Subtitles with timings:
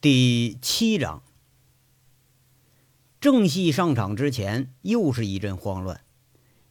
[0.00, 1.24] 第七章，
[3.20, 6.02] 正戏上场之前，又是一阵慌乱。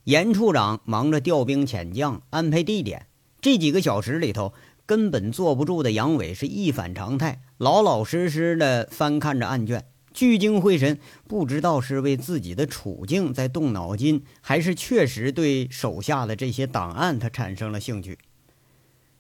[0.05, 3.07] 严处长忙着调兵遣将、安排地点，
[3.41, 4.53] 这几个小时里头，
[4.85, 10.97] 根本坐不住的杨伟是一反常态，老老实实的翻看着案卷，聚精会神，
[11.27, 18.17] 不知道是为自己的处境在动脑筋，还是确实对手下的这些档案他产生了兴趣。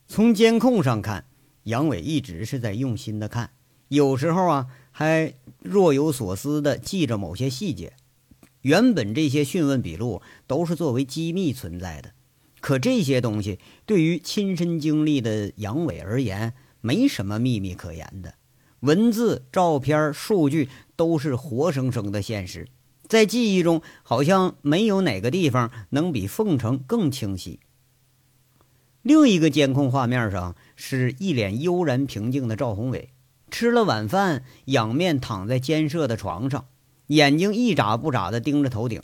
[0.07, 1.25] 从监控上看，
[1.63, 3.49] 杨伟一直是在用心的看。
[3.89, 7.93] 有时候啊，还若有所思地记着某些细节。
[8.61, 12.11] 原本这些讯问笔录都是作为机密存在的，
[12.59, 18.33] 可这些东西对于亲身经历的杨伟而言，没什么秘密可言的。
[18.81, 22.67] 文字、照片、数据都是活生生的现实，
[23.07, 27.59] 在记忆中好像没有哪个地方能比凤城更清晰。
[29.01, 33.09] 另一个监控画面上是一脸悠然平静的赵宏伟。
[33.49, 36.65] 吃了晚饭，仰面躺在监舍的床上，
[37.07, 39.01] 眼睛一眨不眨地盯着头顶。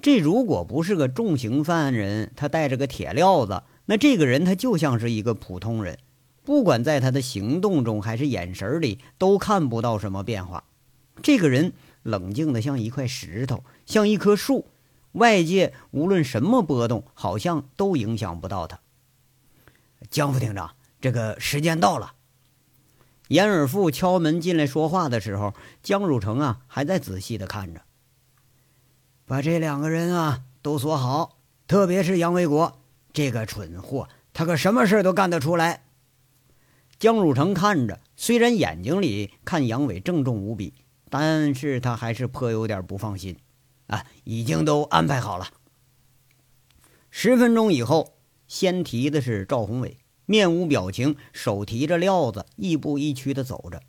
[0.00, 5.98] 这如果不是个重刑犯人，他带着个铁镣子，那这个人他就像是一个普通人，
[6.42, 10.64] 不管在他的行动中还是眼神里，都看不到什么变化。
[11.22, 11.72] 这个人
[12.02, 14.66] 冷静的像一块石头，像一棵树，
[15.12, 18.80] 外界无论什么波动，好像都影响不到他。
[20.10, 22.14] 江副厅长，这个时间到了。
[23.32, 27.80] 严尔富敲门进来说话的时候，江汝成啊还在仔细的看着。
[29.24, 32.78] 把这两个人啊都锁好，特别是杨卫国
[33.10, 35.84] 这个蠢货，他可什么事都干得出来。
[36.98, 40.74] 江汝成看着，虽然眼睛里看杨伟郑重无比，
[41.08, 43.38] 但是他还是颇有点不放心。
[43.86, 45.46] 啊，已经都安排好了。
[47.10, 49.96] 十分钟以后，先提的是赵宏伟。
[50.32, 53.82] 面无表情，手提着料子，亦步亦趋地走着。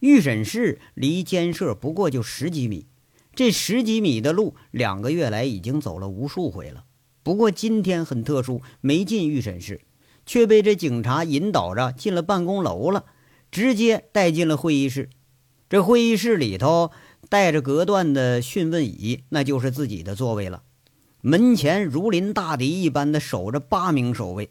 [0.00, 2.84] 预审室离监舍不过就十几米，
[3.34, 6.84] 这十几米的路，两个月来已经走了无数回了。
[7.22, 9.80] 不过今天很特殊，没进预审室，
[10.26, 13.06] 却被这警察引导着进了办公楼了，
[13.50, 15.08] 直接带进了会议室。
[15.70, 16.90] 这会议室里头
[17.30, 20.64] 带着隔断的讯问椅，那就是自己的座位了。
[21.22, 24.50] 门前如临大敌一般的守着八名守卫。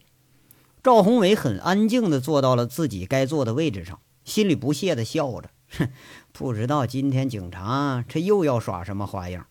[0.84, 5.90] 赵宏伟很安静地坐到了自己该坐的位置上，心里不屑地笑着：“哼，
[6.34, 9.46] 不知道今天警察这又要耍什么花样。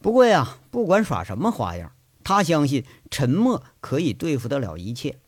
[0.00, 1.92] 不过呀，不管耍什么花样，
[2.24, 5.18] 他相信沉默可以对付得了一切。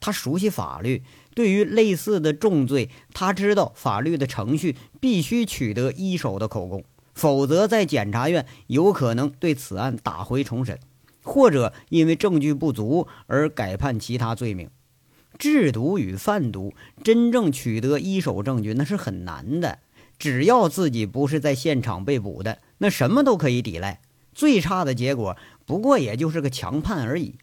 [0.00, 1.02] 他熟悉法律，
[1.34, 6.82] 对于类似的重罪，他知道法律的程序必须取得一手的口供，
[7.12, 10.80] 否则在检察院有可能对此案打回重审。”
[11.22, 14.68] 或者因为证据不足而改判其他罪名，
[15.38, 19.78] 制毒与贩毒真正取得一手证据那是很难的。
[20.18, 24.00] 只要自己不是在现场被捕的，那什么都可以抵赖。
[24.34, 27.36] 最差的结果不过也就是个强判而已。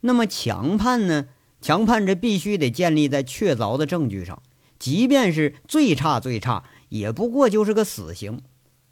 [0.00, 1.26] 那么强判呢？
[1.60, 4.42] 强判这必须得建立在确凿的证据上，
[4.78, 8.40] 即便是最差最差，也不过就是个死刑。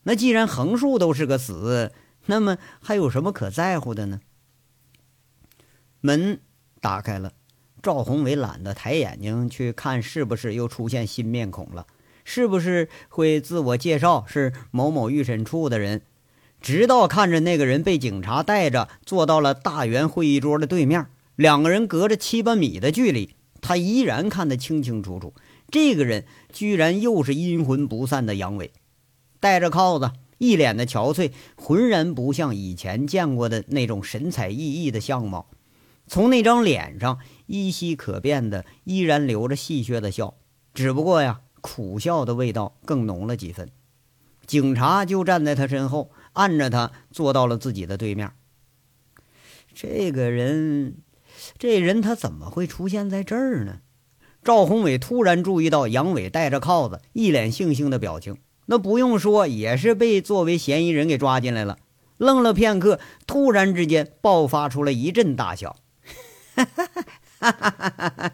[0.03, 1.93] 那既然横竖都是个死。
[2.31, 4.21] 那么还有什么可在乎的呢？
[6.03, 6.41] 门
[6.81, 7.33] 打开了，
[7.83, 11.87] 赵宏伟懒得抬眼睛去看是不是又出现新面孔了，
[12.25, 16.03] 是不是会自我介绍是某某预审处的人？
[16.61, 25.33] 直到看着那个人被警察带着坐到了大圆会议桌的对面，两个人隔着七八米的距离，他依然看得清清楚楚。
[25.71, 28.73] 这个人居然又是阴魂不散的杨伟，
[29.41, 30.13] 戴着铐子。
[30.39, 35.51] 一脸的憔悴，浑然不像以前见过的那种神采奕奕的相貌。
[36.07, 40.35] 从那张脸上依稀可辨的，依然留着戏谑的笑，
[40.73, 43.69] 只不过呀，苦笑的味道更浓了几分。
[44.47, 48.33] 警察就站在他身后，按着他坐到了自己的对面。
[49.75, 50.97] 这个人，
[51.59, 53.81] 这人他怎么会出现在这儿呢？
[54.43, 58.39] 赵宏伟突然注意到杨伟戴着铐子，一脸悻悻的表情。
[58.71, 61.79] 那不用说，也是被作为嫌疑人给抓进来了。
[62.19, 65.77] 愣了片刻，突然之间爆发出了一阵大笑，
[66.55, 66.87] 哈哈
[67.39, 68.33] 哈哈哈哈！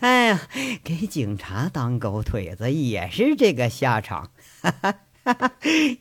[0.00, 0.40] 哎呀，
[0.84, 5.52] 给警察当狗腿子也是这个下场，哈哈！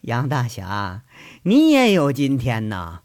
[0.02, 1.04] 杨大侠，
[1.44, 3.02] 你也有今天呐！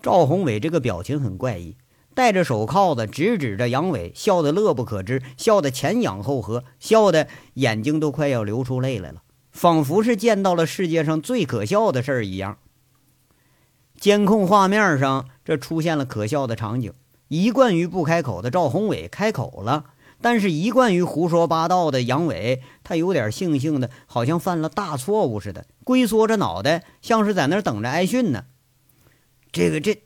[0.00, 1.76] 赵宏伟这个表情很怪异。
[2.14, 12.58] 戴着手铐子，直指着杨伟，笑得乐不可支，笑得前仰后合，笑得眼睛都快要流出泪来了，仿佛是见到了世界上最可笑的事儿一样。
[13.98, 16.92] 监控画面上，这出现了可笑的场景：
[17.28, 19.86] 一贯于不开口的赵宏伟开口了，
[20.20, 28.44] 但是一贯于胡说八道的杨伟，他有点悻悻的，好像犯了大错误似的，龟缩着脑袋，像是在那儿等着挨训呢。
[29.52, 30.02] 这个这，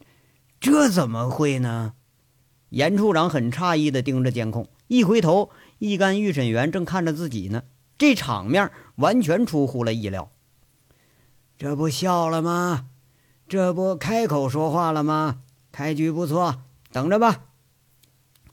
[0.61, 1.95] 这怎么会呢？
[2.71, 7.63] 严处长很诧异的盯着监控，一回头，一干预审员正看着自己呢。
[7.97, 10.31] 这场面完全出乎了意料。
[11.57, 12.87] 这不笑了吗？
[13.49, 15.41] 这不开口说话了吗？
[15.73, 16.63] 开局不错，
[16.93, 17.47] 等着吧。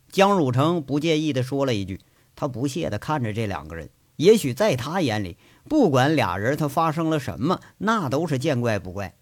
[0.09, 1.99] 江汝成不介意地说了一句，
[2.35, 3.89] 他不屑地看着这两个人。
[4.15, 9.15] 也许在他眼里，不管俩人他发生了什么，那都是见怪不怪。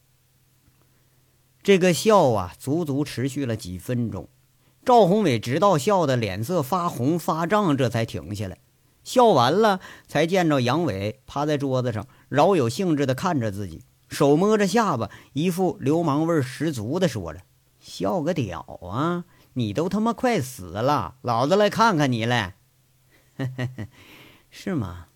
[1.64, 4.30] 这个笑啊，足足持续了几分钟。
[4.86, 8.58] 赵宏伟直到笑得脸色发红发胀，这才停下来。
[9.04, 17.42] 笑完了，才见着杨伟趴在桌子上，饶有兴致地看着自己，手摸着下巴，一副流氓味十足的说着
[17.80, 19.26] ：“笑个屌啊！”
[19.56, 22.56] 你都他妈快死了，老子来看看你来，
[24.50, 25.08] 是吗？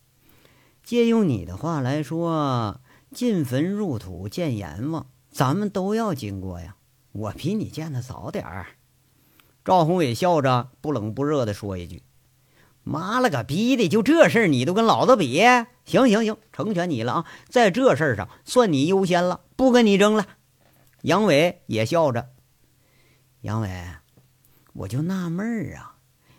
[0.84, 2.80] 借用你的话来说，
[3.12, 6.76] 进坟入土见阎王，咱们都要经过呀。
[7.14, 8.77] 我比你见的早点儿。
[9.68, 12.02] 赵宏伟笑着不冷不热的说一句
[12.86, 15.42] ：“妈了个逼的，就这事儿你都跟老子比？
[15.84, 20.26] 行行行，成全你了啊，在这事儿上算你优先了，不跟你争了。”
[21.04, 22.30] 杨伟也笑着，
[23.42, 23.70] 杨伟。
[24.72, 25.98] 我就纳闷儿啊，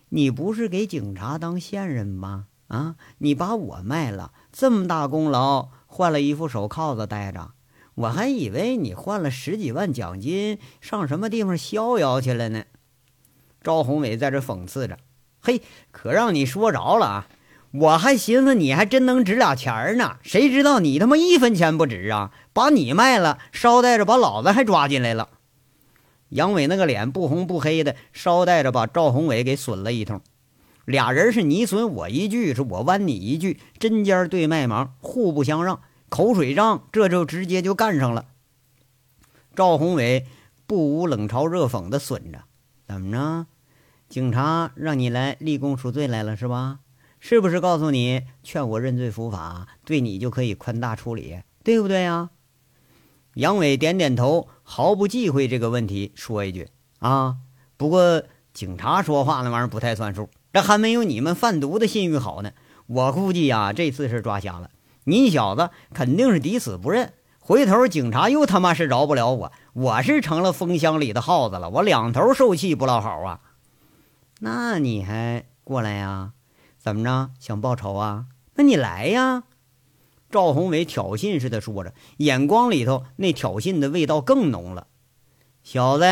[0.08, 2.46] 你不是给警察当线人吗？
[2.68, 7.50] 啊，你把我卖了，这么大功劳，换了一副手铐子戴着，
[7.94, 12.64] 我还以为你换了十几万奖金，上什么地方逍遥去了呢？
[13.68, 14.96] 赵宏伟在这讽刺着，
[15.42, 15.60] 嘿，
[15.90, 17.28] 可让你说着了啊！
[17.70, 22.32] 我还寻思你还真能值俩钱儿呢，谁知道你他妈一分钱不值啊！
[22.54, 25.28] 把你卖了，捎带着把老子还抓进来了。
[26.30, 30.22] 杨伟那个脸不红不黑的，捎带着把赵宏伟给损了一通。
[30.86, 38.24] 俩人是你损我一句，是我剜你一句，针尖对麦芒，互不相让，口水仗这就直接就干上了。
[39.54, 40.24] 赵宏伟
[40.66, 42.44] 不无冷嘲热讽的损着
[42.88, 43.46] ：“怎么着？
[44.08, 46.78] 警察让你来立功赎罪来了是吧？
[47.20, 52.30] 是不是告诉你劝我认罪伏法，对你就可以宽大处理，对不对呀？”
[53.34, 56.68] 杨伟点点头，毫不忌讳这个问题，说一句
[57.00, 57.36] ：“啊，
[57.76, 58.22] 不过
[58.54, 62.52] 警察说话那玩意儿不太算数，这还没有你们贩毒的信誉好呢。
[62.86, 64.70] 我估计呀，这次是抓瞎了，
[65.04, 67.12] 你小子肯定是抵死不认。
[67.38, 73.40] 回头警察又他妈是饶不了我，我是成了风箱里的耗子了，我两头受气不老好啊。
[74.38, 76.32] 那你还过来呀？
[76.78, 77.30] 怎么着？
[77.38, 78.26] 想报仇啊？
[78.54, 79.44] 那你来呀！”
[80.30, 84.86] 赵宏伟挑衅似的说着，眼光里头那挑衅的味道更浓了。
[85.62, 86.04] 小子，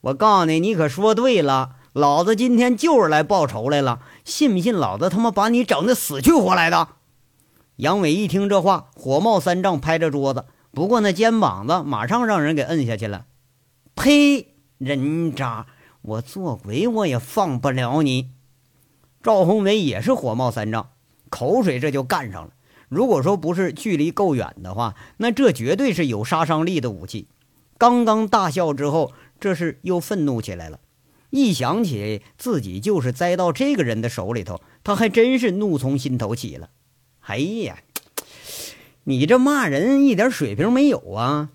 [0.00, 6.88] 我告诉你，你可说对了，老子今天就是来报仇来了，信不信老子他妈把你整的死去活来的？
[7.76, 13.26] 杨伟一听这话，火冒三丈，拍着桌子，不过那肩膀子马上让人给摁下去了。
[13.94, 14.54] 呸！
[14.78, 15.66] 人渣！
[16.04, 18.28] 我做鬼我也放不了你！
[19.22, 20.90] 赵宏伟也是火冒三丈，
[21.30, 22.50] 口水这就干上了。
[22.90, 27.28] 如果说不是距离够远的话，那这绝对是有杀伤力的武器。
[27.78, 30.78] 刚刚大笑之后，这是又愤怒起来了。
[31.30, 36.68] 一想起自己就是栽到这个人的手里头，他还真是怒从心头起了。
[37.20, 37.78] 哎呀，
[39.04, 41.48] 你这骂人一点水平没有啊！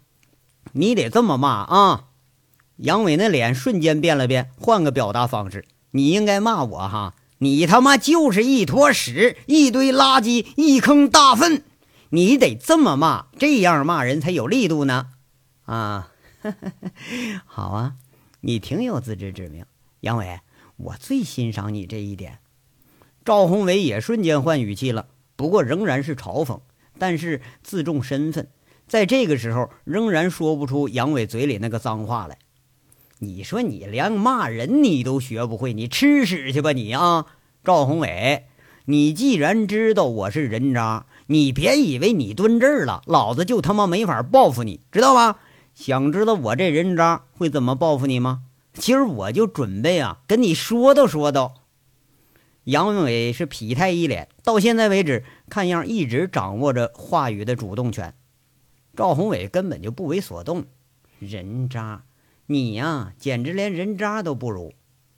[0.71, 2.08] 你得这么骂啊！
[2.79, 7.13] 杨伟那脸瞬间变了变，换个表达方式，你应该骂我哈。
[7.39, 11.63] 你他妈就是一坨屎，一堆垃圾，一坑大粪！
[12.09, 15.07] 你得这么骂，这样骂人才有力度呢。
[15.65, 16.11] 啊，
[17.45, 17.95] 好啊，
[18.41, 19.65] 你挺有自知之明，
[20.01, 20.39] 杨伟，
[20.77, 22.39] 我最欣赏你这一点。
[23.23, 26.61] 赵宏伟也瞬间换语气了，不过仍然是嘲讽，
[26.97, 28.49] 但是自重身份，
[28.87, 32.37] 在这个时候仍然说不出杨伟嘴里那个脏话来。
[33.19, 37.25] 你说你连骂人你都学不会，你吃屎去吧你啊！
[37.65, 38.45] 赵宏伟，
[38.85, 45.39] 你既然知道我是人渣，你别以为你蹲这儿了，老子就他妈没法报复你，知道吧？
[45.75, 48.43] 想知道我这人渣会怎么报复你吗？
[48.73, 51.55] 今儿我就准备啊，跟你说道说道。
[52.63, 58.13] 杨伟是痞态一脸，到现在为止，看样一直掌握着话语的主动权。
[58.95, 60.65] 赵宏伟根本就不为所动，
[61.19, 62.03] 人渣。
[62.51, 64.73] 你呀，简直连人渣都不如！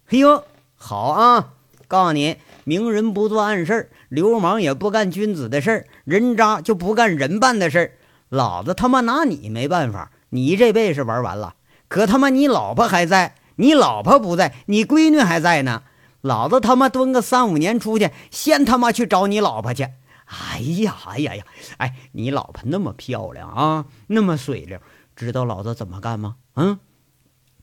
[0.05, 0.43] 嘿呦，
[0.75, 1.53] 好啊！
[1.87, 2.35] 告诉你，
[2.65, 7.91] 明人不做暗事儿流氓也不干君子的事儿，人渣就不干人办的事儿。
[8.27, 11.55] 老子他妈拿你没办法，你这辈子玩完了。
[11.87, 15.83] 可他妈你老婆还在，你老婆不在，你闺女还在呢。
[16.19, 19.83] 老子他妈蹲个三五年出去，先他妈去找你老婆去。
[20.25, 21.45] 哎呀，哎呀呀，
[21.77, 24.77] 哎，你老婆那么漂亮啊，那么水灵，
[25.15, 26.35] 知道老子怎么干吗？
[26.55, 26.77] 嗯，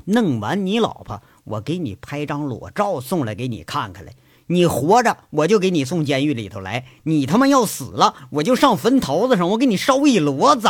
[0.09, 4.15] 弄完你老婆，我给你拍张裸照送来给你看看来。
[4.51, 10.69] 你活着，我就给你送监狱里头来；你他妈要死了，我就上坟头子上，我给你烧一骡子。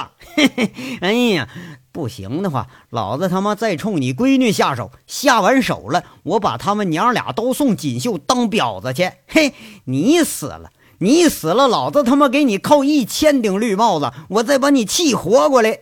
[1.00, 1.49] 哎呀，
[1.92, 9.12] 不行的话，老子他妈再冲你闺女下手，下完手了，我把他们娘俩都送锦绣当婊子去。
[9.28, 9.54] 嘿，
[9.85, 15.78] 你死了，你死了，老子他妈给你扣一千顶绿帽子，我再把你气活过来。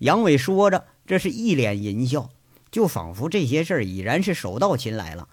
[0.00, 2.28] 杨伟说着，这是一脸淫笑，
[2.72, 5.28] 就仿佛这些事儿已然是手到擒来了。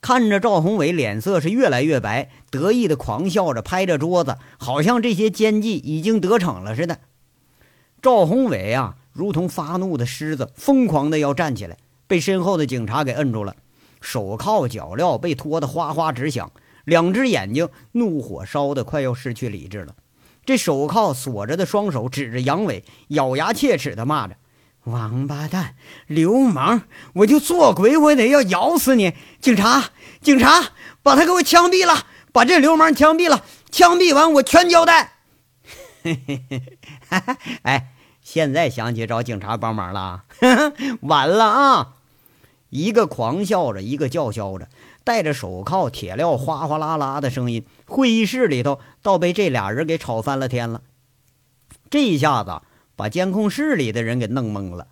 [0.00, 6.98] 看着赵宏伟脸色是越来越白，得意的狂笑着，拍着桌子，好像这些奸计已经得逞了似的。
[8.00, 13.54] 赵宏伟啊，如同发怒的狮子，疯狂的要站起来，被身后的警察给摁住了，
[14.00, 16.50] 手铐脚镣被拖得哗哗直响，
[16.84, 19.94] 两只眼睛怒火烧得快要失去理智了。
[20.44, 24.36] 这手铐锁着的双手指着杨伟，咬牙切齿的骂着。
[24.84, 25.76] 王八蛋，
[26.08, 26.82] 流氓！
[27.12, 29.14] 我就做鬼，我也得要咬死你！
[29.40, 30.70] 警察，警察，
[31.04, 32.06] 把他给我枪毙了！
[32.32, 33.44] 把这流氓枪毙了！
[33.70, 35.12] 枪毙完，我全交代。
[36.02, 36.62] 嘿嘿嘿，
[37.62, 40.24] 哎，现在想起找警察帮忙了？
[41.02, 41.94] 晚了啊！
[42.70, 44.66] 一个狂笑着，一个叫嚣着，
[45.04, 50.82] 戴着手铐，铁镣哗哗啦啦的声音，会议室里头倒被这俩人给吵翻了天了。
[51.88, 52.62] 这一下子。
[53.02, 54.86] 把监控室里的人给弄懵了。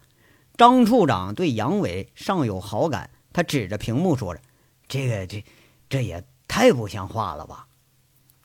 [0.56, 4.40] 张处长对杨伟尚有好感，他指着屏幕说着
[4.88, 5.44] ：“这个，这，
[5.88, 7.68] 这也太不像话了吧？”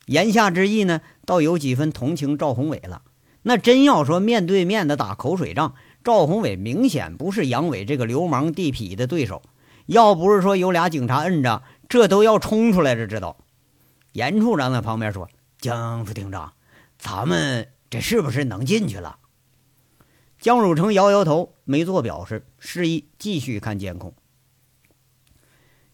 [0.05, 3.01] 言下之意呢，倒有几分同情赵宏伟了。
[3.41, 9.41] 那真要说面对面的打口水仗，赵宏伟明显不是杨伟这个流氓地痞的对手。
[9.88, 13.07] 要不是说有俩警察摁着，这都要冲出来了。
[13.07, 13.38] 知道？
[14.12, 16.53] 严处长在旁边说：“江副厅长，
[17.00, 19.17] 咱们这是不是能进去了？”
[20.45, 24.13] 江汝成摇摇头，没做表示，示意继续看监控。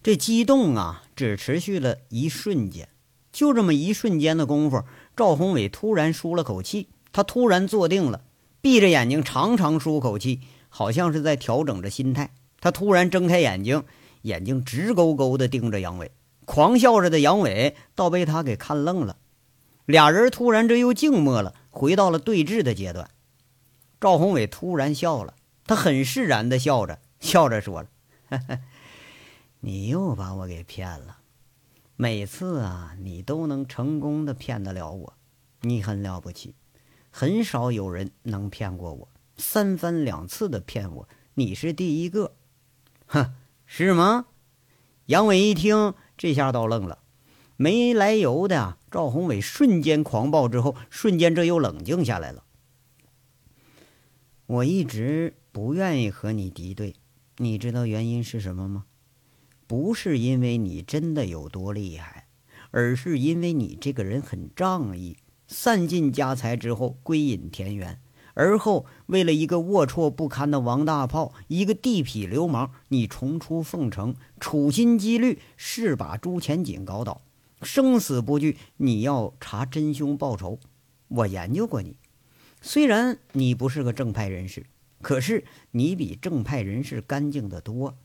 [0.04, 2.90] 这激动啊，只持续了一瞬间，
[3.32, 4.84] 就这么一瞬间的功夫，
[5.16, 8.26] 赵宏伟突然舒了口气，他突然坐定了，
[8.60, 12.34] 闭着眼睛长长舒口气，好像是在调整着心态。
[12.60, 13.86] 他突然睁开眼睛，
[14.24, 16.12] 眼睛直勾勾地盯着杨伟，
[16.44, 19.16] 狂笑着的杨伟倒被他给看愣了。
[19.86, 23.10] 俩人突然这又静默了，回到了对峙的阶段。
[24.02, 25.36] 赵宏伟突然笑了，
[25.68, 27.90] 他很释然的笑着，笑着说了
[29.62, 31.20] ：“你又把我给骗了。
[31.96, 35.14] 每次啊，你都能成功的骗得了我，
[35.62, 36.56] 你很了不起。
[37.12, 42.34] 很少有人能骗过我，三番两次的骗我，你是第一个。
[43.06, 43.36] 哼，
[43.68, 44.26] 是吗？”
[45.06, 47.04] 杨伟一听，这下倒愣了，
[47.56, 52.46] 没来由的，赵宏伟瞬间狂暴之后，瞬间这又冷静下来了。
[54.52, 56.96] 我一直不愿意和你敌对，
[57.38, 58.84] 你知道原因是什么吗？
[59.66, 62.28] 不是因为你真的有多厉害，
[62.72, 65.16] 而是因为你这个人很仗义，
[65.48, 68.02] 散尽家财之后归隐田园，
[68.34, 77.22] 而后为了一个龌龊不堪的王大炮，一个地痞流氓，你重出凤城，处心积虑是把朱前锦搞倒，
[77.62, 80.60] 生死不惧，你要查真凶报仇。
[81.08, 81.96] 我研究过你。
[82.62, 84.68] 虽然你不是个正派人士，
[85.02, 87.98] 可是你比正派人士干净的多。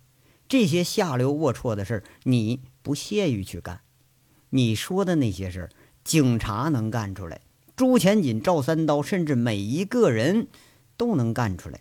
[0.49, 3.81] 这些下流龌龊的事儿，你不屑于去干。
[4.51, 5.71] 你说的那些事儿，
[6.05, 7.41] 警察能干出来，
[7.75, 10.47] 朱前锦、赵三刀，甚至每一个人
[10.97, 11.81] 都能干出来，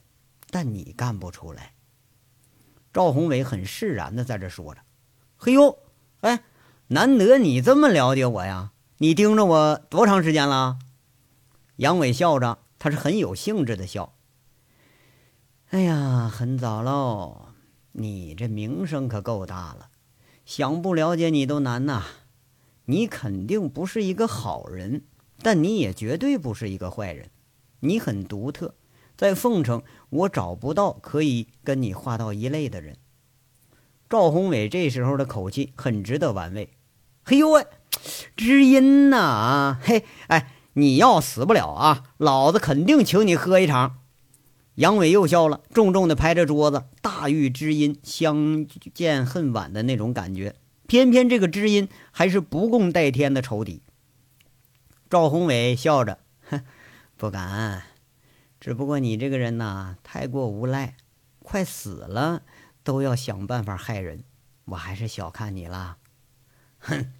[0.49, 1.73] 但你干不出来。
[2.91, 4.81] 赵宏伟很释然的在这说着
[5.37, 5.77] ：“嘿呦，
[6.21, 6.43] 哎，
[6.87, 8.71] 难得你这么了解我呀！
[8.97, 10.79] 你盯着我多长时间了？”
[11.77, 12.59] 杨伟笑着。
[12.85, 14.13] 他是很有兴致的笑。
[15.71, 17.47] 哎呀，很早喽，
[17.93, 19.89] 你这名声可够大了，
[20.45, 22.03] 想不了解你都难呐。
[22.85, 25.01] 你肯定不是一个好人，
[25.41, 27.31] 但你也绝对不是一个坏人。
[27.79, 28.75] 你很独特，
[29.17, 32.97] 在凤城我找不到可以跟你划到一类的人。
[34.07, 36.69] 赵宏伟这时候的口气很值得玩味。
[37.23, 37.65] 嘿呦喂，
[38.37, 40.51] 知音呐啊，嘿，哎。
[40.75, 42.03] 你要死不了啊！
[42.17, 43.99] 老子肯定请你喝一场。
[44.75, 50.55] 杨伟又笑了，重重的拍着桌子，大玉知音相见恨晚的那种感觉。
[50.85, 53.81] 偏偏这个知音还是不共戴天的仇敌。
[55.09, 56.61] 赵宏伟笑着，哼，
[57.15, 57.83] 不敢。
[58.59, 60.97] 只不过你这个人呐，太过无赖，
[61.39, 62.41] 快死了
[62.83, 64.23] 都要想办法害人。
[64.65, 65.97] 我还是小看你了。
[66.79, 67.13] 哼，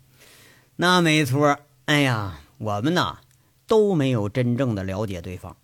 [0.75, 1.59] 那没错。
[1.85, 3.19] 哎呀，我们呐
[3.67, 5.57] 都没有真正的了解对方。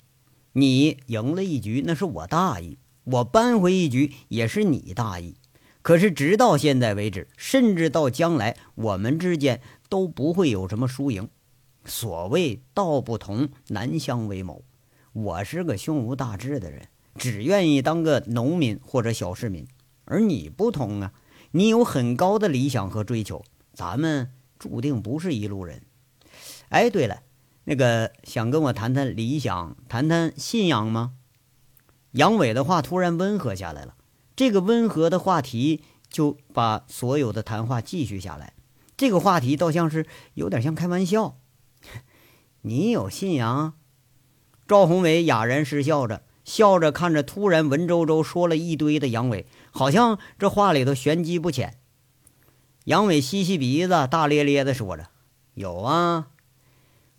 [0.54, 5.36] 你赢了一局，那是我大意；我扳回一局，也是你大意。
[5.82, 11.30] 可是直到现在为止，甚至到将来，我们之间都不会有什么输赢。
[11.86, 14.64] 所谓道不同，难相为谋。
[15.14, 19.68] 我是个胸无大志的人，只愿意当个农民或者小市民。
[20.06, 21.14] 而你不同啊，
[21.52, 23.44] 你有很高的理想和追求，
[23.74, 25.82] 咱们注定不是一路人。
[26.70, 27.24] 哎，对了，
[27.66, 31.14] 那个想跟我谈谈理想，谈谈信仰吗？
[32.12, 33.96] 杨伟的话突然温和下来了。
[34.36, 38.54] 这个温和的话题就把所有的谈话继续下来。
[38.98, 41.38] 这个话题倒像是有点像开玩笑。
[42.62, 43.74] 你有信仰？
[44.68, 51.78] 赵宏伟哑然失笑着，笑着看着突然文绉绉说了一堆的杨伟，好像这话里头玄机不浅。
[52.86, 55.10] 杨伟吸吸鼻子，大咧咧的说着
[55.54, 56.30] ：“有啊，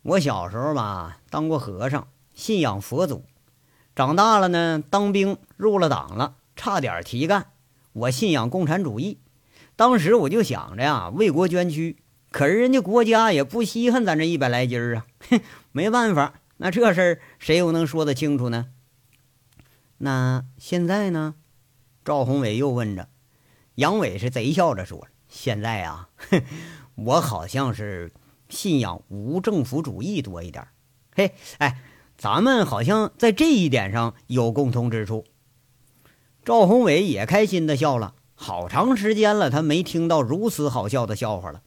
[0.03, 3.25] 我小时候吧当过和尚，信仰佛祖。
[3.95, 7.47] 长大了呢，当兵入了党了。”差点提干，
[7.93, 9.19] 我信仰共产主义。
[9.75, 11.97] 当时我就想着呀，为国捐躯。
[12.31, 15.41] 可是人家国家也不稀罕咱这一百来斤啊，哼，
[15.73, 16.35] 没办法。
[16.59, 18.69] 那这事儿谁又能说得清楚呢？
[19.99, 21.35] 那现在呢？
[22.05, 23.09] 赵宏伟又问着。
[23.77, 26.43] 杨伟是贼笑着说：“现在啊，哼
[26.95, 28.13] 我好像是
[28.53, 30.69] 信仰无政府主义多一点。
[31.17, 31.81] 嘿，哎，
[32.17, 35.25] 咱们好像在这一点上有共同之处。”
[36.45, 41.63] 赵宏伟也开心的笑了，好长时间了，他没听到如此好笑的笑话了。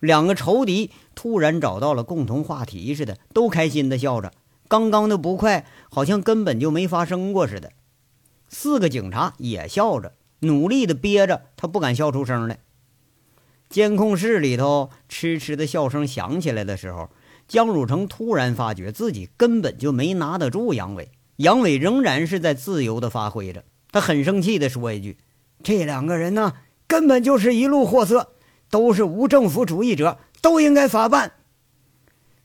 [0.00, 4.32] 两个仇敌突然找到了共同话题似的，都开心的笑着。
[4.66, 7.72] 刚刚的不快好像根本就没发生过似的。
[8.48, 12.60] 四个警察也笑着，努力的憋着，他不敢笑出声来。
[13.74, 17.10] 监控室里头痴痴的笑声响起来的时候，
[17.48, 23.64] 江汝成突然发觉自己根本就没拿得住杨伟，杨伟仍然是在自由的发挥着。
[23.90, 25.18] 他很生气地说一句
[25.64, 26.52] ：“这两个人呢，
[26.86, 28.34] 根本就是一路货色，
[28.70, 31.32] 都是无政府主义者，都应该法办。”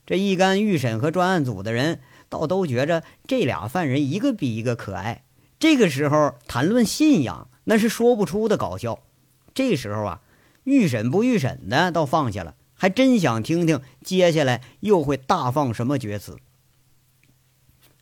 [0.08, 5.26] 这一干预审和专案组的人倒都觉着这俩犯人一个比一个可爱。
[5.60, 9.04] 这个时候谈论信仰，那是说不出的搞笑。
[9.54, 10.22] 这时候啊，
[10.64, 16.38] 预审不预审的倒放下了，还真想听听接下来又会大放什么厥词。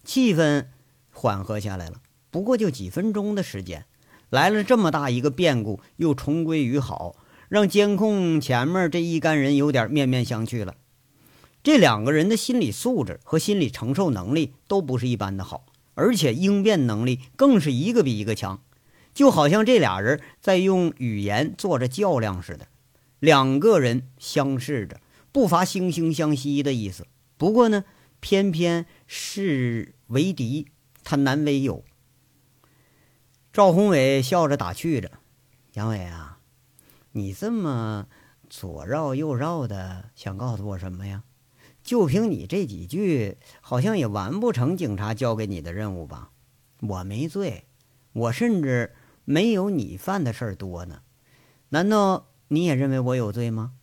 [0.03, 0.67] 气氛
[1.11, 2.01] 缓和下来了。
[2.29, 3.85] 不过就几分钟的时间，
[4.29, 7.15] 来了这么大一个变故，又重归于好，
[7.47, 10.75] 让监控前面这一干人有点面面相觑了。
[11.63, 15.65] 这两个人的心理素质和心理承受能力都不是一般的好，
[15.95, 18.61] 而且应变能力更是一个比一个强，
[19.17, 22.67] 就好像这俩人在用语言做着较量似的。
[23.17, 25.01] 两个人相视着，
[25.31, 27.07] 不乏惺惺相惜的意思。
[27.35, 27.83] 不过呢，
[28.19, 30.67] 偏偏是为敌，
[31.03, 31.83] 他难为友。
[33.51, 35.09] 赵宏伟笑着打趣着
[35.73, 36.37] ：“杨伟啊，
[37.13, 38.05] 你这么
[38.47, 41.23] 左绕右绕的，想告诉我什么呀？
[41.81, 46.29] 就凭你这几句，好像也完不成警察交给你的任务吧？
[46.81, 47.63] 我没罪，
[48.13, 48.93] 我甚至
[49.29, 51.01] 没有你犯的事儿多呢。
[51.67, 53.73] 难道你也认为我有罪吗？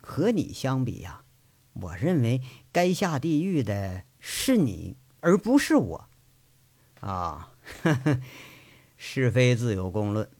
[0.00, 1.20] 和你相比呀，
[1.74, 2.40] 我认为
[2.72, 6.08] 该下地狱的是你，而不是我。
[7.00, 8.20] 啊，呵呵。”
[8.96, 10.30] 是非自有公论，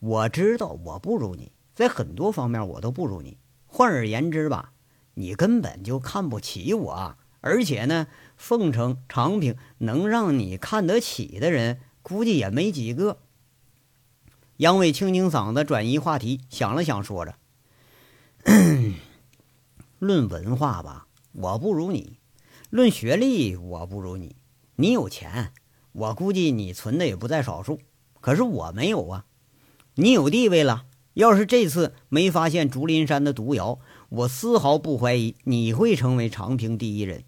[0.00, 3.38] 我知道我不如你，在很多方面我都不如你。
[3.66, 4.72] 换而言之吧，
[5.14, 13.20] 你根本就看不起我，而且呢，凤城长平能让你看得起的人，估计也没几个。
[14.58, 17.34] 杨伟清清嗓子，转移话题，想了想，说着
[19.98, 22.18] ：“论文化吧，我不如你；
[22.70, 24.36] 论学历，我不如你。
[24.76, 25.52] 你有钱，
[25.92, 27.80] 我估计你存的也不在少数。”
[28.20, 29.24] 可是我没有啊，
[29.96, 30.84] 你有地位了。
[31.14, 37.24] 要是这次没发现竹林山的毒窑，我丝毫不怀疑你会成为长平第一人。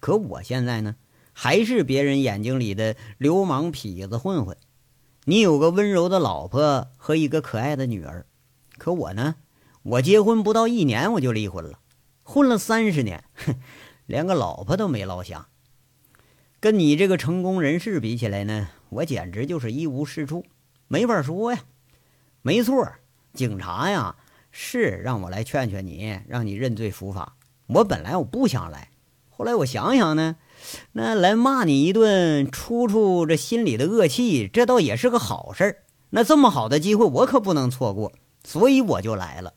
[0.00, 0.96] 可我现在呢，
[1.32, 4.56] 还是别人眼睛里的流氓痞子混混。
[5.24, 8.26] 你有个温柔的老婆和一个可爱的女儿，
[8.76, 9.36] 可我呢，
[9.84, 11.78] 我结婚不到一年我就离婚了，
[12.24, 13.54] 混了三十年，哼，
[14.06, 15.46] 连个老婆都没落下。
[16.58, 18.70] 跟你这个成功人士比起来呢？
[18.88, 20.44] 我简直就是一无是处，
[20.88, 21.60] 没法说呀。
[22.42, 22.92] 没错，
[23.32, 24.16] 警察呀
[24.50, 27.36] 是让我来劝劝你，让你认罪伏法。
[27.68, 28.90] 我本来我不想来，
[29.30, 30.34] 后来我想想呢，
[30.92, 35.76] 那来骂你一顿，出出这心里的恶气，这倒也是个好事儿。
[36.10, 38.12] 那这么好的机会，我可不能错过。
[38.44, 39.54] 所以我就来了。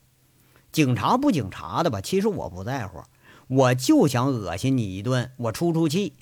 [0.71, 2.01] 警察不警察的吧？
[2.01, 3.01] 其实我不在乎，
[3.47, 6.13] 我就想恶心你一顿，我出出气。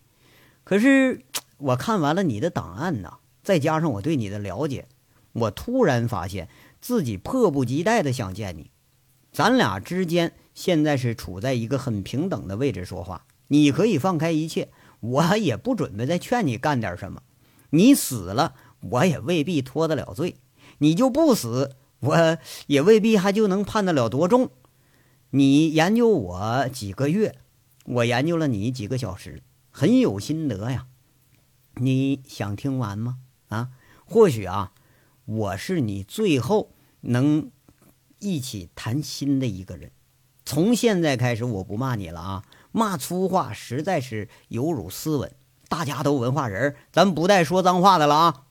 [0.63, 1.25] 可是
[1.57, 4.87] 我看完了你的档案呐，再加上我对你的了解，
[5.33, 6.47] 我突然发现
[6.79, 8.71] 自己迫不及待的想见你。
[9.31, 17.21] 咱俩之间现在是处在一个很平等的位置说话，你可以放开一切，我也不准备再劝你干点什么。
[17.71, 20.35] 你死了，我也未必脱得了罪；
[20.77, 24.49] 你就不死，我也未必还就能判得了多重。
[25.31, 27.35] 你研究我几个月，
[27.85, 30.87] 我研究了你几个小时，很有心得呀。
[31.75, 33.17] 你想听完吗？
[33.47, 33.69] 啊，
[34.05, 34.73] 或许啊，
[35.25, 37.49] 我是你最后能
[38.19, 39.91] 一起谈心的一个人。
[40.45, 45.33] 从现在开始，我不骂你了啊，骂粗话实在是有辱斯文。
[45.69, 48.43] 大家都文化人，咱不带说脏话的了啊！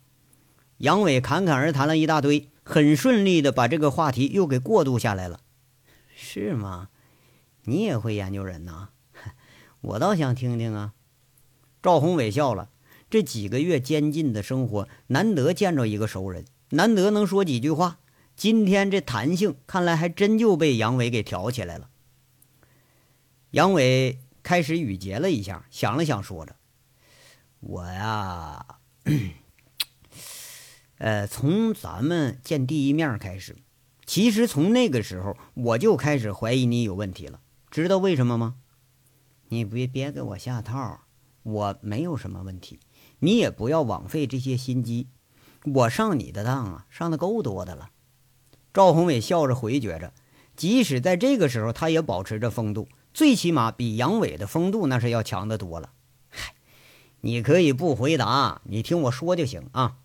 [0.79, 5.41] 杨伟侃侃而谈了一大堆，很顺利的把这个话题又给过渡下来了。
[6.17, 6.89] 是吗？
[7.65, 8.89] 你也会研究人呐？
[9.83, 10.95] 我倒想听听啊！
[11.83, 12.71] 赵宏伟笑了。
[13.09, 17.99] 这几个月监禁的生活，难得见着一个熟人，难得能说几句话。
[18.35, 21.91] 今天这弹性，看来还真就被杨伟给挑起来了。
[23.53, 26.57] 杨伟开始语结了一下，想了想，说着。
[27.61, 28.65] 我呀，
[30.97, 33.59] 呃，从咱们见第一面开始，
[34.07, 37.41] 其实从那个时候我就开始怀疑你有问题了。
[37.71, 38.55] 知道为什么吗？
[39.51, 41.01] 你别别给我下套，
[41.43, 42.81] 我没有什么问题，
[43.19, 45.09] 你也不要枉费这些心机。
[45.75, 47.91] 我上你的当啊，上的够多的了。
[48.73, 50.15] 赵宏伟笑着回绝着，
[50.57, 55.93] 即使在这个时候，他也保持着风度，最起码比杨伟的风度那是要强得多了。
[56.29, 56.55] 嗨
[57.21, 59.97] 你可以不回答，你听我说就行啊。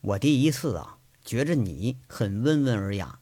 [0.00, 3.20] 我第一次啊，觉着你很温文尔雅，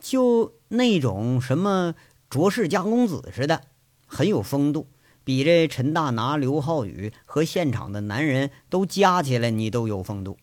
[0.00, 1.94] 就那种什么
[2.30, 3.64] 卓氏家公子似的，
[4.06, 4.88] 很有风度，
[5.24, 10.38] 比这陈大拿、刘浩宇和现场的男人都加起来，你都有风度。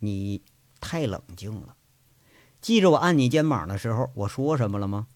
[0.00, 0.42] 你
[0.80, 1.76] 太冷静了。
[2.60, 5.06] 记着我按你肩膀的时候，我说什么了吗？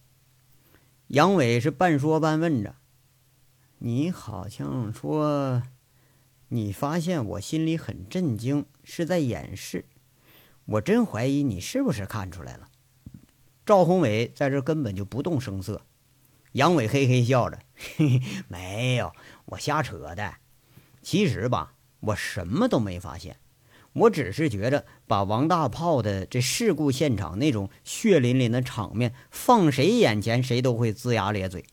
[1.11, 2.77] 杨伟是半说半问着，
[3.79, 5.65] 你好像说。
[6.51, 9.87] 你发现我心里很震惊，是在掩饰。
[10.67, 12.69] 我真怀疑你是不是看出来了。
[13.67, 15.85] 赵宏伟在这根本就不动声色。
[16.53, 19.13] 杨伟嘿嘿笑着：“嘿嘿，没有，
[19.47, 20.35] 我瞎扯的。
[21.03, 23.37] 其实吧，我什么都没发现。
[23.93, 31.65] 我只是觉着把王大炮的这事故现场那种血淋淋的场面放谁眼前，谁都会龇牙咧嘴。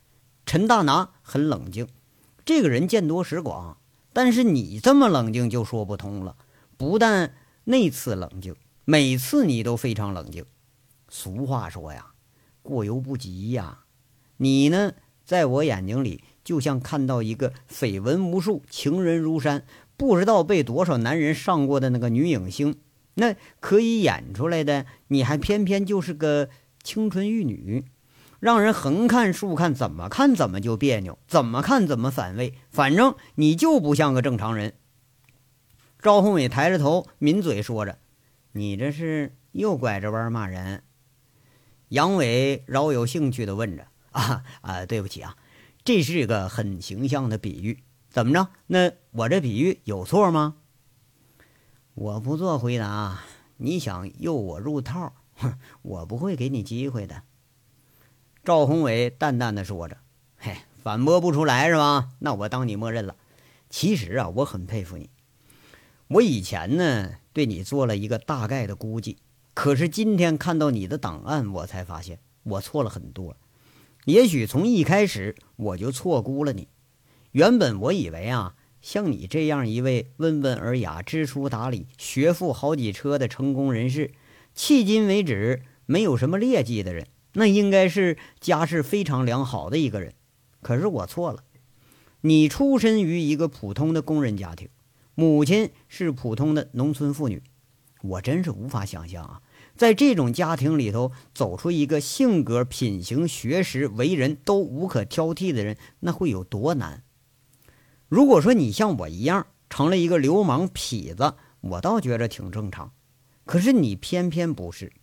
[0.46, 1.88] 陈大拿很冷静，
[2.44, 3.78] 这个人见多识广。”
[4.14, 6.36] 但是你这么冷静就说不通了。
[6.76, 10.44] 不但那次冷静，每次你都非常冷静。
[11.08, 12.14] 俗话说呀，
[12.64, 13.82] 过犹不及呀。
[14.38, 19.64] 你呢，在我眼睛里就像看到一个绯闻无数、情人如山、
[19.98, 22.78] 不知道被多少男人上过的那个女影星。
[23.16, 26.50] 那可以演出来的，你还偏偏就是个
[26.84, 27.84] 清纯玉女。
[28.40, 32.54] 让人横看竖看，怎么看怎么就别扭，怎么看怎么反胃。
[32.70, 34.76] 反正你就不像个正常人。
[36.00, 37.98] 赵宏伟抬着头抿嘴说着
[38.54, 40.84] ：“你这是又拐着弯骂人？”
[41.90, 45.36] 杨伟饶有兴趣地问着：“啊啊，对不起啊，
[45.84, 47.80] 这是个很形象的比喻，
[48.12, 48.50] 怎么着？
[48.68, 50.58] 那我这比喻有错吗？”
[51.96, 53.24] 我不做回答。
[53.58, 57.24] 你想诱我入套，哼， 我不会给你机会的。
[58.44, 59.98] 赵宏伟淡淡的说着
[60.38, 62.10] ：“嘿，反驳不出来是吧？
[62.20, 63.16] 那我当你默认了。
[63.72, 65.10] 其实啊，我很佩服你。
[66.10, 69.18] 我以前呢，对你做了一个大概的估计，
[69.56, 73.36] 可是今天看到你的档案，我才发现我错了很多。
[74.06, 76.68] 也许从一开始我就错估了你。
[77.32, 78.56] 原本我以为啊，
[78.88, 84.12] 像你这样一位温文尔雅、知书达理、学富好几车的成功人士，
[84.56, 90.14] 迄今为止没有什么劣迹的人。”那应该是家世非常良好的一个人，
[90.62, 91.44] 可是我错了。
[92.22, 94.70] 你出身于一个普通的工人家庭，
[95.16, 97.44] 母亲是普通的农村妇女，
[98.02, 99.42] 我真是无法想象啊，
[99.76, 107.04] 在这种家庭里头走出一个性格、品行、学识、为人都无可挑剔的人，那会有多难？
[108.08, 112.94] 如果说你像我一样成了一个流氓痞子，我倒觉着挺正常，
[113.46, 114.94] 可是你偏偏不是。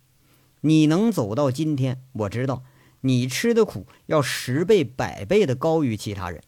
[0.61, 2.63] 你能走到今天，我知道
[3.01, 6.41] 你吃的苦要十倍百倍的高于其他人，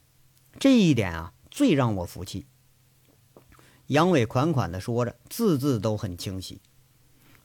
[0.58, 2.48] 这一点啊最让我服气。
[3.88, 6.60] 杨伟款款的说着，字字都很清晰。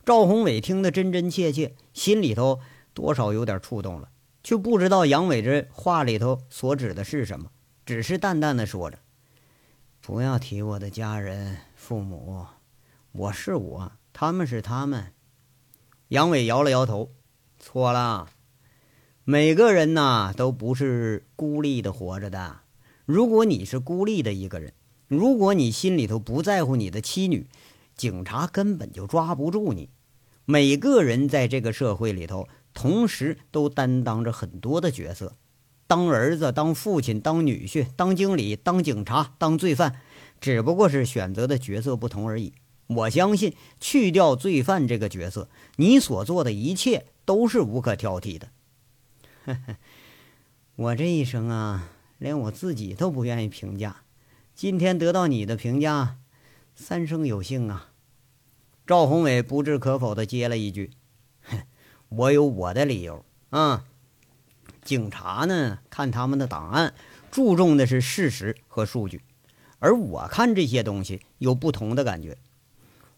[0.07, 2.61] 赵宏伟听得真真切切，心里头
[2.95, 4.09] 多少有点触动了，
[4.43, 7.51] 却不知道杨伟这话里头所指的是什么，
[7.85, 8.99] 只是淡淡的说着
[10.01, 12.47] ：“不要提我的家人、父母，
[13.13, 15.13] 我是我，他们是他们。”
[16.09, 17.13] 杨伟摇了摇头
[17.59, 18.29] ：“错了，
[19.25, 22.61] 每个人呐都不是孤立的活着的。
[23.05, 24.73] 如果你是孤立的一个人，
[25.09, 27.49] 如果你心里头不在乎你的妻女。”
[27.95, 29.91] 警察根本就抓不住你。
[30.47, 35.37] 每个人在这个社会里头，同时都担当着很多的角色：
[35.87, 40.01] 当儿子、当父亲、当女婿、当经理、当警察、当罪犯，
[40.41, 42.55] 只不过是选择的角色不同而已。
[42.89, 48.49] 我相信，去掉罪犯这个角色，你所做的一切都是无可挑剔的。
[50.77, 54.03] 我这一生啊，连我自己都不愿意评价。
[54.55, 56.17] 今天得到你的评价，
[56.75, 57.91] 三生有幸啊。
[58.87, 60.91] 赵宏伟不置可否的接了一句：“，
[62.09, 63.85] 我有我的理由啊。
[64.85, 66.93] 警察呢，看他们的档案，
[67.31, 69.23] 注重的是事实和数据，
[69.79, 72.37] 而我看这些东西有不同的感觉。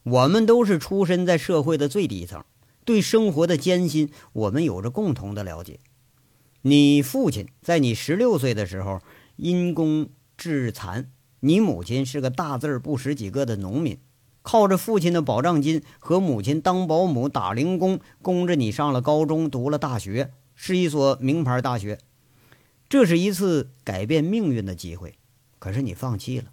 [0.03, 2.45] 我们都是出身在社会的最底层，
[2.85, 5.81] 对生活的艰辛，我们有着共同的了解。
[6.63, 9.01] 你父亲在你十六岁的时候
[9.37, 13.99] 因公致残，你母亲是个大字不识几个的农民。”
[14.45, 21.99] 靠着父亲的保障金和母亲当保姆打零工，供着你上了高中，读了大学，是一所名牌大学。
[22.89, 25.17] 这是一次改变命运的机会，
[25.59, 26.47] 可是你放弃了。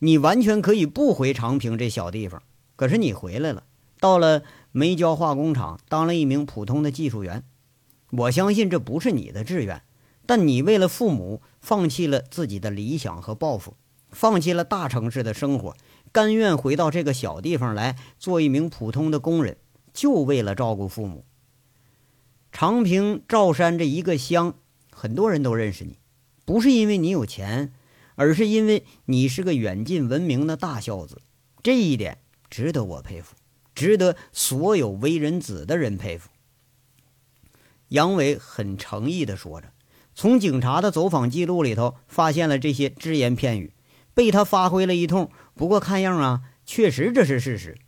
[0.00, 2.42] 你完全可以不回长平这小地方，
[2.76, 3.64] 可是你回来了，
[3.98, 7.42] 到了煤焦化工厂当了一名普通的技术员。
[8.10, 9.82] 我相信这不是你的志愿，
[10.24, 13.74] 但你为了父母放弃了自己的理想和抱负，
[14.10, 15.76] 放弃了大城市的生活。
[16.10, 19.56] 甘愿回到这个小地方来做一名普通的工人，
[19.92, 21.24] 就为了照顾父母。
[22.58, 24.56] 长平赵山这一个乡，
[24.90, 25.96] 很多人都认识你，
[26.44, 27.72] 不是因为你有钱，
[28.16, 31.22] 而是因为你是个远近闻名的大孝子。
[31.62, 32.18] 这一点
[32.50, 33.36] 值得我佩服，
[33.76, 36.30] 值得所有为人子的人佩服。
[37.90, 39.72] 杨伟很诚意地说着，
[40.12, 43.72] 从警察的走访记录里头发现了这些只言片语。
[44.14, 47.78] 被他发挥了一通，不过看样啊，确实这是事实。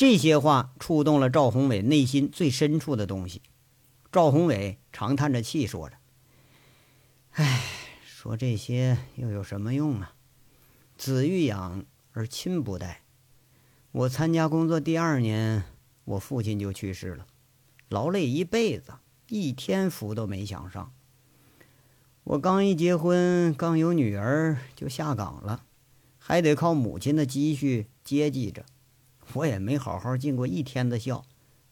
[0.00, 3.42] 这些话触动了赵宏伟内心最深处的东西。
[4.10, 5.98] 赵宏伟长叹着气，说着
[7.36, 7.60] ：“唉，
[8.02, 10.14] 说这些又有什么用啊？
[10.96, 13.02] 子欲养而亲不待。
[13.92, 15.64] 我参加工作第二年，
[16.06, 17.26] 我父亲就去世了，
[17.90, 18.94] 劳累一辈子，
[19.28, 20.94] 一天福都没享上。”
[22.24, 25.66] 我刚一结婚，刚有女儿就下岗了，
[26.16, 28.64] 还得靠母亲的积蓄接济着。
[29.34, 31.24] 我也没好好尽过一天的孝，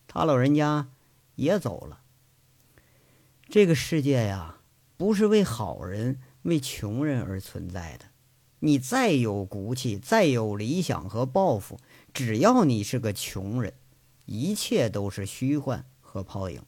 [0.06, 0.88] 他老人家
[1.36, 2.00] 也走了。
[3.48, 4.60] 这个世界呀，
[4.96, 8.06] 不是为好人、为穷人而存在的。
[8.60, 11.78] 你再有骨气，再有理想和抱负，
[12.12, 13.74] 只要你是个穷人，
[14.26, 16.62] 一切都是虚幻和泡影。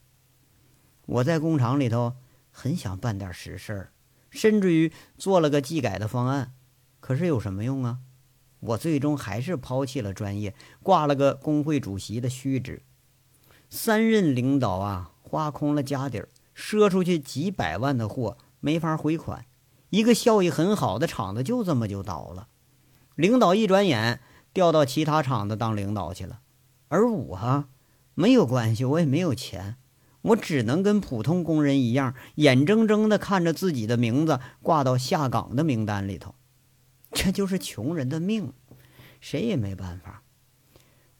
[1.05, 2.15] 我在工厂里头。
[2.53, 3.91] 很想办点实事儿，
[4.29, 6.53] 甚至于做了个技改的方案，
[6.99, 7.99] 可是有什么用啊？
[8.61, 12.81] 我最终还是抛弃了专业，挂了个工会主席的虚职。
[13.69, 19.45] 三任领导啊，花空了家底儿，赊出去几百万的货没法回款，
[19.89, 22.47] 一个效益很好的厂子就这么就倒了。
[23.15, 24.21] 领导一转眼
[24.53, 26.41] 调到其他厂子当领导去了，
[26.89, 27.65] 而我
[28.13, 29.77] 没有关系，我也没有钱。
[30.23, 36.35] 我只能跟普通工人一样，眼睁睁地看着自己的名字挂到下岗的名单里头，
[37.11, 38.53] 这就是穷人的命，
[39.19, 40.23] 谁也没办法。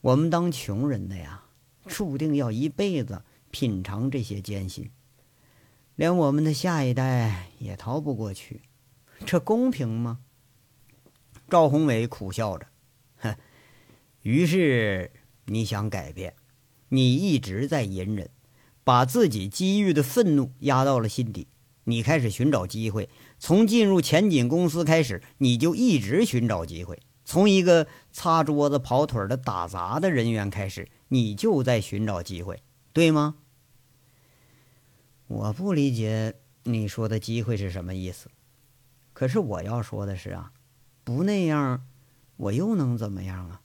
[0.02, 1.44] 我们当穷人的呀，
[1.86, 4.90] 注定要一辈子品尝这些艰辛，
[5.96, 8.62] 连我们的下一代也逃不过去，
[9.26, 10.20] 这公平吗？
[11.50, 12.68] 赵宏伟苦笑着，
[13.18, 13.36] 哼。
[14.22, 15.12] 于是
[15.46, 16.36] 你想改变，
[16.90, 18.30] 你一直在隐忍。
[18.84, 21.48] 把自己积郁的愤怒压到了心底，
[21.84, 23.10] 你开始寻找机会。
[23.42, 27.02] 从进入前景公司开始，你就一直寻找机会。
[27.26, 32.62] 从一个擦桌子、跑腿的打杂的人员开始，你就在寻找机会，
[32.94, 33.38] 对吗？
[35.26, 38.30] 我不理解你说的机会是什么意思。
[39.12, 40.52] 可是我要说的是啊，
[41.04, 41.84] 不那样，
[42.38, 43.62] 我又能怎么样啊？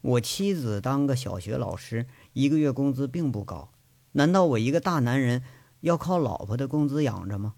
[0.00, 3.70] 我妻子当个小学老师，一个月工资并不高。
[4.12, 5.42] 难道我一个大男人
[5.80, 7.56] 要靠老婆的工资养着吗？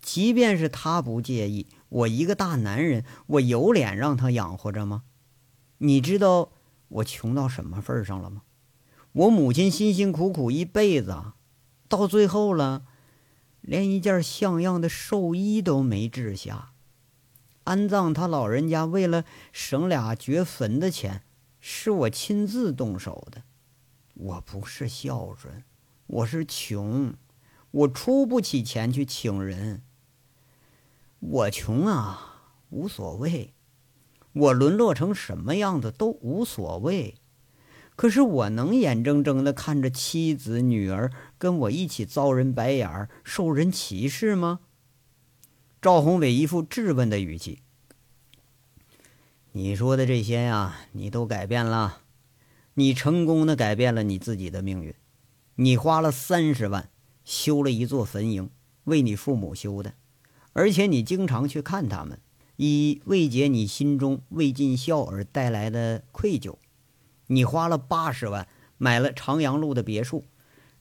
[0.00, 5.04] 即便是他不介意，我一个大男人，我有脸让他养活着吗？
[5.78, 6.52] 你知道
[6.88, 8.42] 我穷到什么份上了吗？
[9.12, 11.32] 我母亲辛辛苦苦一辈子，
[11.88, 12.84] 到最后了，
[13.60, 16.72] 连一件像样的寿衣都没置下。
[17.64, 21.22] 安葬他老人家，为了省俩掘坟的钱，
[21.60, 23.42] 是我亲自动手的。
[24.14, 25.62] 我不是孝顺，
[26.06, 27.14] 我是穷，
[27.70, 29.82] 我出不起钱去请人。
[31.20, 33.54] 我穷啊，无所谓。
[34.32, 37.16] 我沦落成什么样子都无所谓，
[37.96, 44.60] 可是我能眼睁睁的看着妻子、女儿跟我一起遭人白眼儿、受人歧视吗？
[45.82, 47.62] 赵宏伟一副质问的语气
[49.52, 52.02] ：“你说的这些呀，你都改变了，
[52.74, 54.94] 你成功的改变了你自己的命运。
[55.56, 56.88] 你花了三十万
[57.24, 58.50] 修了一座坟茔，
[58.84, 59.94] 为你父母修的，
[60.52, 62.20] 而且你经常去看他们。”
[62.62, 66.56] 以慰藉你心中未尽孝而带来的愧疚，
[67.28, 70.26] 你花了八十万买了长阳路的别墅，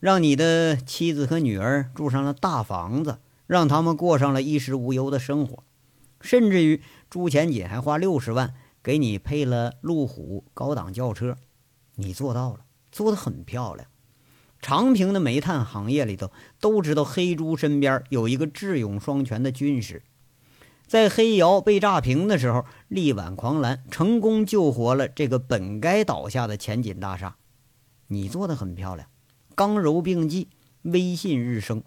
[0.02, 5.64] 让你的妻子和女儿住上了大房子，让他们过上了衣食无忧的生活，
[6.20, 8.54] 甚至于朱钱锦还花六十万
[8.84, 11.38] 给你配了路虎高档轿车，
[11.96, 13.88] 你做到了，做得很漂亮。
[14.62, 20.04] 长平的煤炭行业里头都知道黑猪身边有一个智勇双全的军师。
[20.86, 27.36] 在黑窑被炸平的时候，力挽狂澜，成功救活了这个本该倒下的前锦大厦。
[28.08, 29.08] 你做的很漂亮，
[29.54, 30.48] 刚柔并济，
[30.82, 31.84] 威信日升。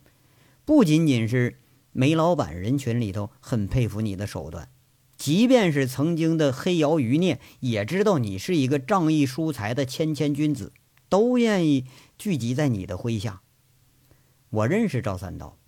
[0.64, 1.58] 不仅仅是
[1.90, 4.68] 煤老板人群里头很佩服你的手段，
[5.16, 10.72] 即便是曾经的黑窑余孽也知道你是一个仗义疏财的谦谦君子，
[11.08, 11.86] 都愿意
[12.22, 13.42] 聚集在你的麾下。
[14.48, 15.58] 我认识赵三刀，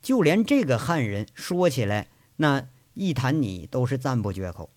[0.00, 2.08] 就连这个汉人说起来。
[2.36, 4.70] 那一谈你都是赞不绝口，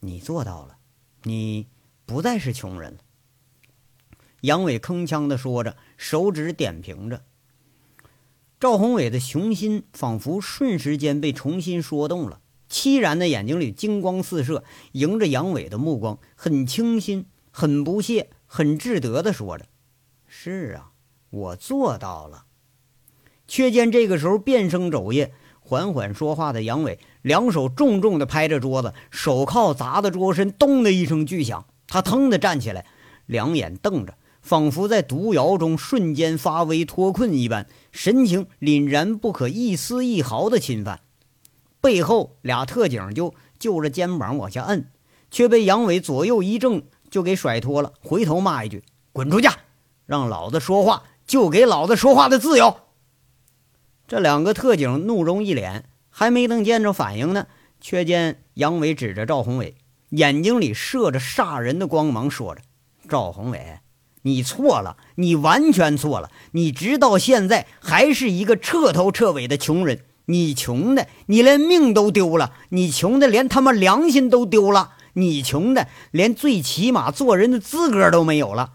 [0.00, 0.78] 你做到了，
[1.22, 1.68] 你
[2.04, 2.98] 不再是穷人了。
[4.40, 7.22] 杨伟铿锵地说着，手指点评着。
[8.58, 19.68] 赵宏伟的雄心仿佛瞬时间被重新说动了，凄然的眼睛里金光四射，迎着杨伟的目光，很清新，很不屑，很自得地说着
[20.26, 20.90] ：“是啊，
[21.30, 22.44] 我做到了。”
[23.48, 25.32] 却见这个时候变声肘腋。
[25.60, 31.66] 缓缓说话的杨伟，两手重重地拍着桌子，手铐砸的桌身咚的一声巨响。
[31.88, 32.86] 他腾地站起来，
[33.26, 41.00] 两眼瞪着，仿佛在毒窑中瞬间发威脱困一般，神情凛然不可一丝一毫的侵犯。
[41.80, 44.88] 背后俩特警就就着肩膀往下摁，
[45.32, 49.48] 却被杨伟左右一正就给甩脱了，回头骂一句：“滚出去！
[50.06, 52.78] 让老子说话就给老子说话的自由。”
[54.08, 57.48] 这两个特警怒容一脸，还没等见着反应呢，
[57.80, 59.74] 却见杨伟指着赵宏伟，
[60.10, 62.62] 眼睛里射着煞人的光芒，说着
[63.08, 63.80] ：“赵宏伟，
[64.22, 78.74] 你错了，你完全错了，你直到现在还是一个彻头彻尾的穷人，你穷的，你连命都丢了，你穷的连他妈良心都丢了，你穷的连最起码做人的资格都没有了，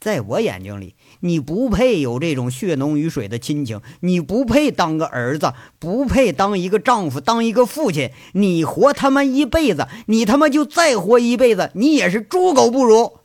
[0.00, 8.12] 在我眼睛里。”你不配有这种血浓于水的亲情，你不配当个儿子，不配当一个丈夫，当一个父亲。
[8.34, 13.18] 你活他妈一辈子，你他妈就再活一辈子，你也是猪狗不如。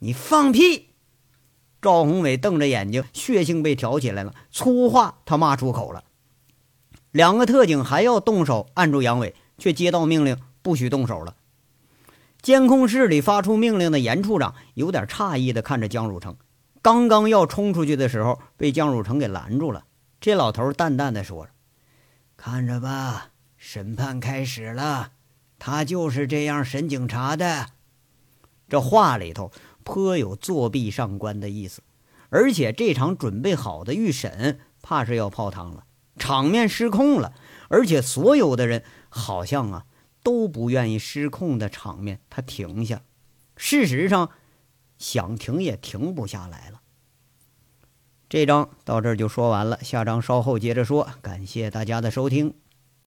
[0.00, 0.88] 你放屁！
[1.80, 6.02] 赵宏伟瞪着眼睛，血性被挑起来了，粗话他骂出口了。
[7.12, 11.36] 两个特警还要动手按住杨伟，却接到命令不许动手了。
[12.40, 16.36] 监控室里发出命令的严处长有点诧异的看着江汝成。
[16.80, 19.84] 刚刚要冲出去的时候，被江汝成给拦住了。
[20.20, 21.48] 这老头淡淡的说
[22.36, 25.10] ：“看着吧，审判开始了。
[25.58, 27.70] 他就是这样审警察的。”
[28.68, 29.50] 这话里头
[29.82, 31.82] 颇有作弊上官的意思。
[32.30, 35.84] 而且这场准备好的预审，怕是要泡汤了，
[36.16, 37.32] 场面失控了。
[37.68, 39.84] 而且所有的人好像啊
[40.22, 43.02] 都不愿意失控的场面他停下。
[43.56, 44.30] 事实上。
[44.98, 46.80] 想停也停不下来了。
[48.28, 51.08] 这章到这儿就说完了，下章稍后接着说。
[51.22, 52.52] 感谢大家的收听。